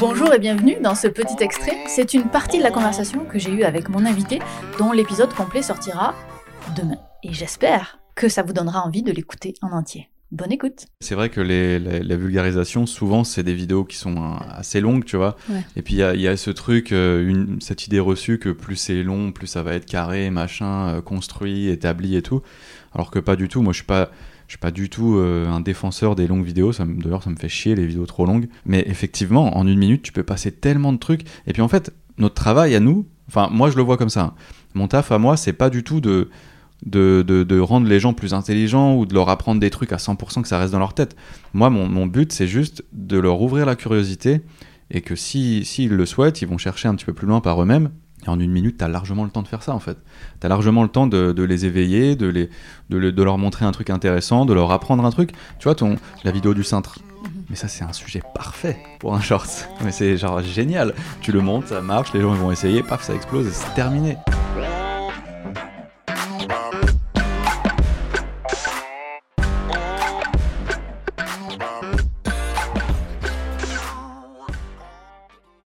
[0.00, 1.76] Bonjour et bienvenue dans ce petit extrait.
[1.88, 4.38] C'est une partie de la conversation que j'ai eue avec mon invité,
[4.78, 6.14] dont l'épisode complet sortira
[6.76, 6.98] demain.
[7.24, 10.08] Et j'espère que ça vous donnera envie de l'écouter en entier.
[10.30, 10.86] Bonne écoute.
[11.00, 14.80] C'est vrai que les, la, la vulgarisation, souvent, c'est des vidéos qui sont euh, assez
[14.80, 15.36] longues, tu vois.
[15.48, 15.64] Ouais.
[15.74, 18.38] Et puis, il y a, il y a ce truc, euh, une, cette idée reçue
[18.38, 22.42] que plus c'est long, plus ça va être carré, machin, euh, construit, établi et tout.
[22.94, 23.62] Alors que pas du tout.
[23.62, 24.10] Moi, je suis pas,
[24.48, 26.72] je suis pas du tout euh, un défenseur des longues vidéos.
[26.72, 28.48] Ça D'ailleurs, ça me fait chier les vidéos trop longues.
[28.64, 31.22] Mais effectivement, en une minute, tu peux passer tellement de trucs.
[31.46, 34.22] Et puis, en fait, notre travail à nous, enfin, moi, je le vois comme ça.
[34.22, 34.34] hein.
[34.74, 36.28] Mon taf à moi, c'est pas du tout de
[36.86, 40.42] de, de, rendre les gens plus intelligents ou de leur apprendre des trucs à 100%
[40.42, 41.16] que ça reste dans leur tête.
[41.52, 44.42] Moi, mon, but, c'est juste de leur ouvrir la curiosité
[44.92, 47.60] et que si- s'ils le souhaitent, ils vont chercher un petit peu plus loin par
[47.60, 47.90] eux-mêmes.
[48.26, 49.96] Et en une minute, tu as largement le temps de faire ça, en fait.
[50.40, 52.50] Tu as largement le temps de, de les éveiller, de, les,
[52.90, 55.30] de, le- de leur montrer un truc intéressant, de leur apprendre un truc.
[55.58, 56.98] Tu vois, ton, la vidéo du cintre.
[57.50, 59.68] Mais ça, c'est un sujet parfait pour un short.
[59.84, 60.94] Mais c'est genre génial.
[61.20, 63.72] Tu le montes, ça marche, les gens ils vont essayer, paf, ça explose et c'est
[63.74, 64.16] terminé.